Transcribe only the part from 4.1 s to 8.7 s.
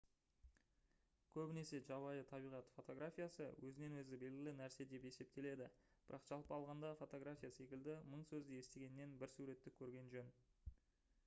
белгілі нәрсе деп есептеледі бірақ жалпы алғандағы фотография секілді мың сөзді